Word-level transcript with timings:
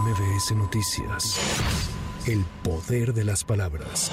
MBS 0.00 0.50
Noticias. 0.56 2.03
El 2.26 2.42
poder 2.62 3.12
de 3.12 3.22
las 3.22 3.44
palabras. 3.44 4.10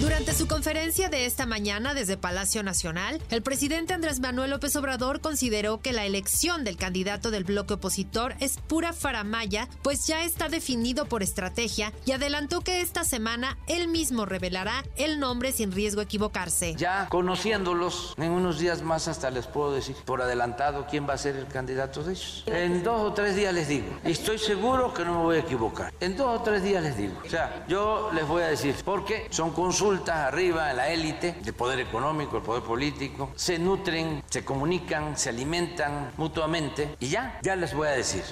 Durante 0.00 0.34
su 0.34 0.46
conferencia 0.46 1.08
de 1.08 1.26
esta 1.26 1.46
mañana 1.46 1.94
desde 1.94 2.16
Palacio 2.16 2.62
Nacional, 2.62 3.20
el 3.28 3.42
presidente 3.42 3.92
Andrés 3.92 4.20
Manuel 4.20 4.50
López 4.50 4.76
Obrador 4.76 5.20
consideró 5.20 5.80
que 5.80 5.92
la 5.92 6.06
elección 6.06 6.62
del 6.62 6.76
candidato 6.76 7.32
del 7.32 7.42
bloque 7.42 7.74
opositor 7.74 8.36
es 8.38 8.58
pura 8.58 8.92
faramaya, 8.92 9.68
pues 9.82 10.06
ya 10.06 10.24
está 10.24 10.48
definido 10.48 11.06
por 11.06 11.24
estrategia 11.24 11.92
y 12.06 12.12
adelantó 12.12 12.60
que 12.60 12.82
esta 12.82 13.02
semana 13.02 13.58
él 13.66 13.88
mismo 13.88 14.26
revelará 14.26 14.84
el 14.94 15.18
nombre 15.18 15.50
sin 15.50 15.72
riesgo 15.72 16.02
a 16.02 16.04
equivocarse. 16.04 16.76
Ya 16.76 17.08
conociéndolos, 17.08 18.14
en 18.16 18.30
unos 18.30 18.60
días 18.60 18.82
más 18.82 19.08
hasta 19.08 19.28
les 19.28 19.48
puedo 19.48 19.74
decir 19.74 19.96
por 20.04 20.22
adelantado 20.22 20.86
quién 20.88 21.08
va 21.08 21.14
a 21.14 21.18
ser 21.18 21.34
el 21.34 21.48
candidato 21.48 22.04
de 22.04 22.12
ellos. 22.12 22.44
En 22.46 22.84
dos 22.84 23.10
o 23.10 23.12
tres 23.12 23.34
días 23.34 23.52
les 23.52 23.66
digo. 23.66 23.88
Y 24.04 24.12
estoy 24.12 24.38
seguro 24.38 24.94
que 24.94 25.04
no 25.04 25.18
me 25.18 25.22
voy 25.24 25.36
a 25.38 25.40
equivocar. 25.40 25.92
En 25.98 26.16
dos 26.16 26.40
o 26.40 26.42
tres 26.44 26.62
días 26.62 26.84
les 26.84 26.96
digo. 26.96 27.20
O 27.26 27.28
sea, 27.28 27.39
yo 27.68 28.10
les 28.12 28.26
voy 28.26 28.42
a 28.42 28.46
decir, 28.48 28.74
porque 28.84 29.26
son 29.30 29.50
consultas 29.50 30.16
arriba 30.16 30.70
en 30.70 30.76
la 30.76 30.88
élite, 30.88 31.36
el 31.44 31.52
poder 31.54 31.80
económico, 31.80 32.36
el 32.36 32.42
poder 32.42 32.62
político, 32.62 33.30
se 33.36 33.58
nutren, 33.58 34.22
se 34.28 34.44
comunican, 34.44 35.16
se 35.16 35.30
alimentan 35.30 36.12
mutuamente 36.16 36.96
y 37.00 37.08
ya, 37.08 37.38
ya 37.42 37.56
les 37.56 37.74
voy 37.74 37.88
a 37.88 37.92
decir. 37.92 38.22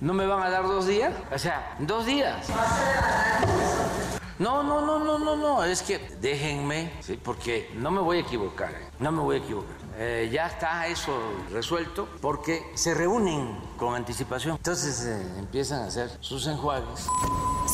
¿No 0.00 0.14
me 0.14 0.26
van 0.26 0.42
a 0.42 0.50
dar 0.50 0.64
dos 0.64 0.86
días? 0.86 1.12
O 1.32 1.38
sea, 1.38 1.76
dos 1.78 2.06
días. 2.06 2.46
No, 4.38 4.62
no, 4.62 4.80
no, 4.84 4.98
no, 5.00 5.18
no, 5.18 5.36
no, 5.36 5.64
es 5.64 5.82
que 5.82 5.98
déjenme, 6.20 6.92
¿sí? 7.00 7.18
porque 7.22 7.70
no 7.74 7.90
me 7.90 8.00
voy 8.00 8.18
a 8.18 8.20
equivocar, 8.20 8.72
¿eh? 8.72 8.88
no 9.00 9.10
me 9.10 9.20
voy 9.20 9.36
a 9.36 9.38
equivocar. 9.40 9.78
Eh, 10.00 10.30
ya 10.32 10.46
está 10.46 10.86
eso 10.86 11.12
resuelto 11.50 12.08
porque 12.20 12.70
se 12.74 12.94
reúnen 12.94 13.58
con 13.76 13.96
anticipación. 13.96 14.54
Entonces 14.56 15.04
eh, 15.04 15.38
empiezan 15.40 15.82
a 15.82 15.86
hacer 15.86 16.08
sus 16.20 16.46
enjuagues. 16.46 17.06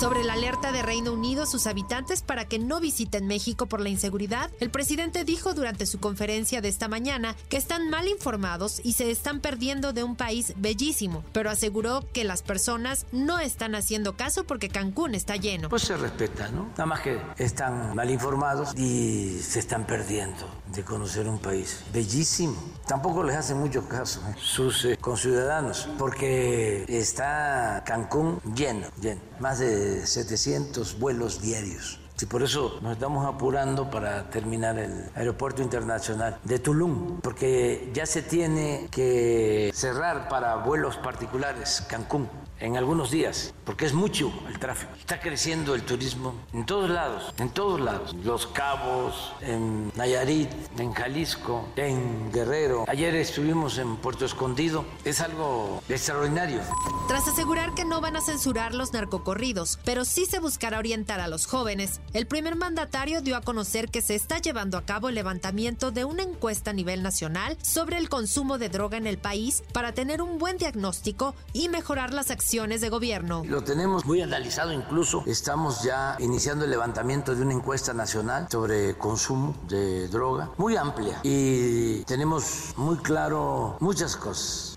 Sobre 0.01 0.25
la 0.25 0.33
alerta 0.33 0.73
de 0.73 0.83
Reino 0.83 1.13
Unido, 1.13 1.45
sus 1.45 1.67
habitantes 1.67 2.23
para 2.23 2.47
que 2.47 2.59
no 2.59 2.81
visiten 2.81 3.27
México 3.27 3.67
por 3.67 3.83
la 3.83 3.91
inseguridad, 3.91 4.51
el 4.61 4.71
presidente 4.71 5.25
dijo 5.25 5.53
durante 5.53 5.85
su 5.85 6.01
conferencia 6.01 6.63
de 6.63 6.69
esta 6.69 6.89
mañana 6.89 7.37
que 7.51 7.59
están 7.59 7.91
mal 7.91 8.09
informados 8.09 8.81
y 8.83 8.95
se 8.95 9.11
están 9.11 9.41
perdiendo 9.41 9.93
de 9.93 10.03
un 10.03 10.17
país 10.17 10.55
bellísimo, 10.57 11.23
pero 11.33 11.51
aseguró 11.51 12.05
que 12.15 12.25
las 12.25 12.43
personas 12.43 13.05
no 13.13 13.39
están 13.39 13.75
haciendo 13.75 14.17
caso 14.17 14.45
porque 14.45 14.71
Cancún 14.71 15.15
está 15.15 15.37
lleno. 15.37 15.69
Pues 15.69 15.83
se 15.83 15.97
respeta, 15.97 16.49
¿no? 16.55 16.69
Nada 16.71 16.87
más 16.87 17.01
que 17.01 17.21
están 17.37 17.95
mal 17.95 18.11
informados 18.11 18.75
y 18.77 19.39
se 19.41 19.59
están 19.59 19.87
perdiendo 19.87 20.49
de 20.73 20.85
conocer 20.85 21.29
un 21.29 21.39
país 21.39 21.85
bellísimo. 21.93 22.57
Tampoco 22.87 23.23
les 23.23 23.37
hacen 23.37 23.59
mucho 23.59 23.89
caso 23.89 24.21
¿eh? 24.29 24.35
sus 24.39 24.85
eh, 24.85 24.97
conciudadanos, 25.01 25.89
porque 25.99 26.85
está 26.89 27.83
Cancún 27.85 28.41
lleno, 28.55 28.89
lleno, 29.01 29.21
más 29.41 29.59
de 29.59 30.07
700 30.07 30.99
vuelos 30.99 31.41
diarios. 31.41 32.01
Y 32.25 32.27
por 32.27 32.43
eso 32.43 32.79
nos 32.81 32.93
estamos 32.93 33.27
apurando 33.27 33.91
para 33.91 34.31
terminar 34.31 34.79
el 34.79 35.11
aeropuerto 35.15 35.61
internacional 35.61 36.39
de 36.43 36.59
Tulum, 36.59 37.21
porque 37.21 37.91
ya 37.93 38.07
se 38.07 38.23
tiene 38.23 38.89
que 38.91 39.71
cerrar 39.75 40.31
para 40.31 40.57
vuelos 40.57 40.97
particulares 40.97 41.85
Cancún 41.87 42.31
en 42.61 42.77
algunos 42.77 43.11
días, 43.11 43.53
porque 43.65 43.87
es 43.87 43.93
mucho 43.93 44.33
el 44.49 44.59
tráfico. 44.59 44.93
Está 44.99 45.21
creciendo 45.21 45.75
el 45.75 45.83
turismo 45.83 46.35
en 46.53 46.65
todos 46.65 46.89
lados, 46.91 47.35
en 47.39 47.51
todos 47.51 47.81
lados. 47.81 48.15
Los 48.23 48.47
Cabos, 48.47 49.33
en 49.41 49.93
Nayarit, 49.97 50.51
en 50.79 50.93
Jalisco, 50.93 51.69
en 51.77 52.31
Guerrero. 52.33 52.85
Ayer 52.89 53.15
estuvimos 53.17 53.79
en 53.79 53.97
Puerto 53.97 54.25
Escondido. 54.25 54.85
Es 55.05 55.21
algo 55.21 55.83
extraordinario. 55.89 56.61
Tras 57.09 57.27
asegurar 57.29 57.75
que 57.75 57.85
no 57.85 58.01
van 58.01 58.17
a 58.17 58.21
censurar 58.21 58.75
los 58.75 58.93
narcocorridos, 58.93 59.79
pero 59.85 60.05
sí 60.05 60.27
se 60.27 60.39
buscará 60.39 60.79
orientar 60.79 61.21
a 61.21 61.29
los 61.29 61.47
jóvenes, 61.47 62.01
el 62.13 62.27
primer 62.27 62.57
mandatario 62.57 63.21
dio 63.21 63.37
a 63.37 63.43
conocer 63.43 63.91
que 63.91 64.03
se 64.03 64.15
está 64.15 64.39
llevando 64.39 64.79
a 64.79 64.85
cabo 64.85 65.09
el 65.09 65.15
levantamiento 65.15 65.91
de 65.91 66.05
una 66.05 66.23
encuesta 66.23 66.71
a 66.71 66.75
nivel 66.75 67.03
nacional 67.03 67.57
sobre 67.63 67.99
el 67.99 68.09
consumo 68.09 68.59
de 68.59 68.69
droga 68.69 68.97
en 68.97 69.07
el 69.07 69.19
país 69.19 69.63
para 69.73 69.93
tener 69.93 70.23
un 70.23 70.39
buen 70.39 70.57
diagnóstico 70.59 71.35
y 71.53 71.69
mejorar 71.69 72.15
las 72.15 72.31
acciones 72.31 72.44
de 72.55 72.91
gobierno. 72.91 73.43
Lo 73.47 73.65
tenemos 73.65 74.05
muy 74.05 74.21
analizado, 74.21 74.71
incluso 74.71 75.25
estamos 75.27 75.83
ya 75.83 76.17
iniciando 76.21 76.67
el 76.67 76.71
levantamiento 76.71 77.35
de 77.35 77.43
una 77.43 77.55
encuesta 77.55 77.95
nacional 77.95 78.47
sobre 78.51 78.97
consumo 78.99 79.57
de 79.67 80.09
droga, 80.09 80.51
muy 80.59 80.77
amplia, 80.77 81.19
y 81.23 82.05
tenemos 82.05 82.75
muy 82.77 82.99
claro 82.99 83.77
muchas 83.81 84.15
cosas 84.17 84.75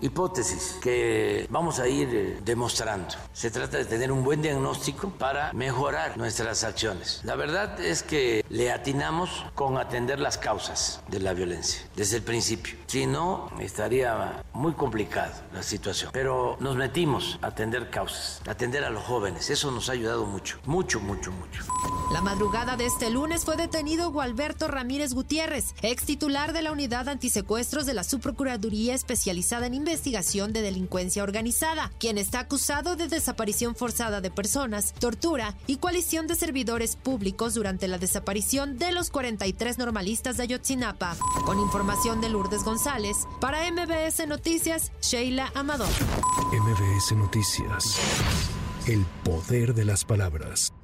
hipótesis 0.00 0.78
que 0.82 1.46
vamos 1.50 1.78
a 1.78 1.88
ir 1.88 2.08
eh, 2.12 2.38
demostrando. 2.44 3.14
Se 3.32 3.50
trata 3.50 3.78
de 3.78 3.84
tener 3.84 4.10
un 4.12 4.24
buen 4.24 4.42
diagnóstico 4.42 5.10
para 5.10 5.52
mejorar 5.52 6.16
nuestras 6.16 6.64
acciones. 6.64 7.20
La 7.24 7.36
verdad 7.36 7.80
es 7.80 8.02
que 8.02 8.44
le 8.48 8.72
atinamos 8.72 9.44
con 9.54 9.78
atender 9.78 10.18
las 10.18 10.38
causas 10.38 11.00
de 11.08 11.20
la 11.20 11.32
violencia 11.34 11.82
desde 11.96 12.16
el 12.16 12.22
principio. 12.22 12.76
Si 12.86 13.06
no, 13.06 13.50
estaría 13.60 14.42
muy 14.52 14.72
complicada 14.72 15.46
la 15.52 15.62
situación. 15.62 16.10
Pero 16.12 16.56
nos 16.60 16.76
metimos 16.76 17.38
atender 17.42 17.90
causas, 17.90 18.40
atender 18.48 18.84
a 18.84 18.90
los 18.90 19.04
jóvenes. 19.04 19.50
Eso 19.50 19.70
nos 19.70 19.88
ha 19.88 19.92
ayudado 19.92 20.26
mucho, 20.26 20.58
mucho, 20.66 21.00
mucho, 21.00 21.32
mucho. 21.32 21.64
La 22.12 22.20
madrugada 22.20 22.76
de 22.76 22.84
este 22.84 23.08
lunes 23.08 23.46
fue 23.46 23.56
detenido 23.56 24.12
Gualberto 24.12 24.68
Ramírez 24.68 25.14
Gutiérrez, 25.14 25.74
ex 25.80 26.04
titular 26.04 26.52
de 26.52 26.60
la 26.60 26.70
Unidad 26.70 27.08
Antisecuestros 27.08 27.86
de 27.86 27.94
la 27.94 28.04
Subprocuraduría 28.04 28.94
especializada 28.94 29.66
en 29.66 29.72
investigación 29.72 30.52
de 30.52 30.60
delincuencia 30.60 31.22
organizada, 31.22 31.90
quien 31.98 32.18
está 32.18 32.40
acusado 32.40 32.96
de 32.96 33.08
desaparición 33.08 33.74
forzada 33.74 34.20
de 34.20 34.30
personas, 34.30 34.92
tortura 34.92 35.56
y 35.66 35.76
coalición 35.76 36.26
de 36.26 36.34
servidores 36.34 36.96
públicos 36.96 37.54
durante 37.54 37.88
la 37.88 37.96
desaparición 37.96 38.76
de 38.76 38.92
los 38.92 39.08
43 39.08 39.78
normalistas 39.78 40.36
de 40.36 40.42
Ayotzinapa. 40.42 41.16
Con 41.46 41.60
información 41.60 42.20
de 42.20 42.28
Lourdes 42.28 42.62
González, 42.62 43.26
para 43.40 43.62
MBS 43.70 44.28
Noticias, 44.28 44.92
Sheila 45.00 45.50
Amador. 45.54 45.88
MBS 46.52 47.16
Noticias. 47.16 47.98
El 48.86 49.06
poder 49.24 49.72
de 49.72 49.86
las 49.86 50.04
palabras. 50.04 50.74